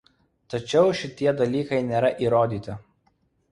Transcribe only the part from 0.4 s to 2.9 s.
Tačiau šitie dalykai nėra įrodyti.